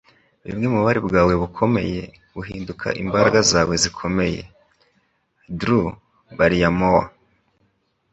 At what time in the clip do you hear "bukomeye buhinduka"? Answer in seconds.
1.41-2.87